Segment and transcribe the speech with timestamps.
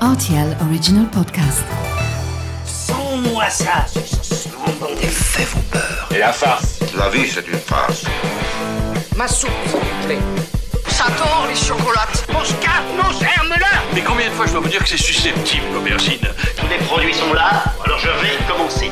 [0.00, 1.64] RTL Original Podcast.
[2.64, 3.84] Sans-moi ça,
[5.00, 6.08] Les faits vont peur.
[6.14, 8.04] Et la farce La vie, c'est une farce.
[9.16, 10.18] Ma soupe, s'il vous plaît.
[10.88, 12.24] J'adore les chocolates.
[12.32, 15.64] Mon scarpe, mon germe-là Mais combien de fois je dois vous dire que c'est susceptible,
[15.74, 16.20] l'aubergine?
[16.56, 18.90] Tous les produits sont là, alors je vais commencer.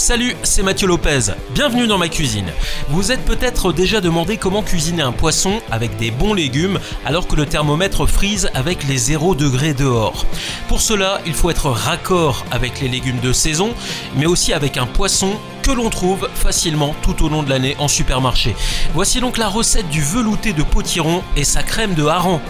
[0.00, 1.34] Salut, c'est Mathieu Lopez.
[1.50, 2.50] Bienvenue dans ma cuisine.
[2.88, 7.36] Vous êtes peut-être déjà demandé comment cuisiner un poisson avec des bons légumes alors que
[7.36, 10.24] le thermomètre frise avec les 0 degrés dehors.
[10.68, 13.74] Pour cela, il faut être raccord avec les légumes de saison,
[14.16, 15.32] mais aussi avec un poisson
[15.62, 18.56] que l'on trouve facilement tout au long de l'année en supermarché.
[18.94, 22.40] Voici donc la recette du velouté de potiron et sa crème de hareng.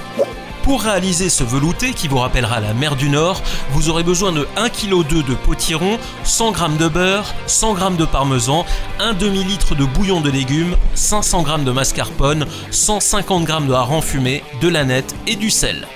[0.71, 3.43] Pour réaliser ce velouté qui vous rappellera la mer du Nord,
[3.73, 8.05] vous aurez besoin de 1,2 kg de potiron, 100 g de beurre, 100 g de
[8.05, 8.65] parmesan,
[9.01, 14.45] un demi-litre de bouillon de légumes, 500 g de mascarpone, 150 g de hareng fumé,
[14.61, 15.89] de l'aneth et du sel.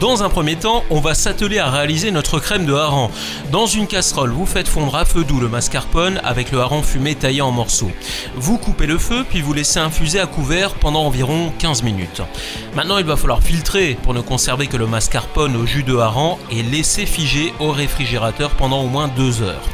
[0.00, 3.10] Dans un premier temps, on va s'atteler à réaliser notre crème de hareng.
[3.50, 7.16] Dans une casserole, vous faites fondre à feu doux le mascarpone avec le hareng fumé
[7.16, 7.90] taillé en morceaux.
[8.36, 12.22] Vous coupez le feu puis vous laissez infuser à couvert pendant environ 15 minutes.
[12.76, 16.38] Maintenant, il va falloir filtrer pour ne conserver que le mascarpone au jus de hareng
[16.52, 19.64] et laisser figer au réfrigérateur pendant au moins 2 heures.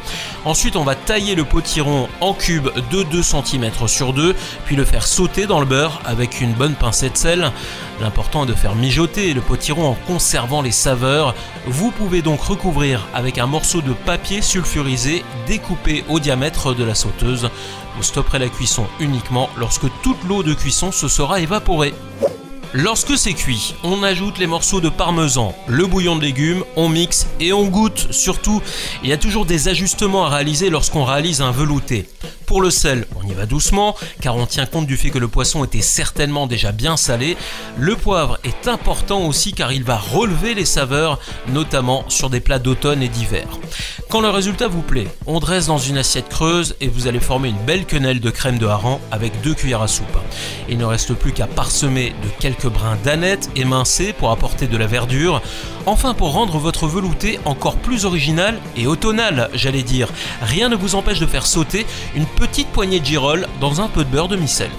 [0.47, 4.85] Ensuite, on va tailler le potiron en cubes de 2 cm sur 2, puis le
[4.85, 7.51] faire sauter dans le beurre avec une bonne pincée de sel.
[8.03, 11.35] L'important est de faire mijoter le potiron en conservant les saveurs.
[11.67, 16.95] Vous pouvez donc recouvrir avec un morceau de papier sulfurisé découpé au diamètre de la
[16.95, 17.51] sauteuse.
[17.97, 21.95] Vous stopperez la cuisson uniquement lorsque toute l'eau de cuisson se sera évaporée.
[22.73, 27.27] Lorsque c'est cuit, on ajoute les morceaux de parmesan, le bouillon de légumes, on mixe
[27.41, 28.07] et on goûte.
[28.13, 28.63] Surtout,
[29.03, 32.09] il y a toujours des ajustements à réaliser lorsqu'on réalise un velouté.
[32.47, 35.29] Pour le sel, on y va doucement, car on tient compte du fait que le
[35.29, 37.37] poisson était certainement déjà bien salé.
[37.79, 42.59] Le poivre est important aussi car il va relever les saveurs, notamment sur des plats
[42.59, 43.47] d'automne et d'hiver.
[44.11, 47.49] Quand le résultat vous plaît, on dresse dans une assiette creuse et vous allez former
[47.49, 50.19] une belle quenelle de crème de hareng avec deux cuillères à soupe.
[50.69, 54.87] Il ne reste plus qu'à parsemer de quelques brins d'aneth émincés pour apporter de la
[54.87, 55.43] verdure.
[55.87, 60.09] Enfin, pour rendre votre velouté encore plus original et automnal, j'allais dire,
[60.43, 64.05] rien ne vous empêche de faire sauter une petite poignée de girolles dans un peu
[64.05, 64.71] de beurre de micelle.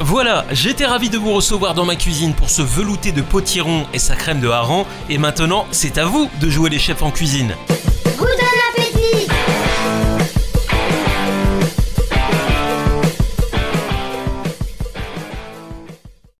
[0.00, 3.98] Voilà, j'étais ravi de vous recevoir dans ma cuisine pour ce velouté de potiron et
[3.98, 7.54] sa crème de hareng, et maintenant c'est à vous de jouer les chefs en cuisine.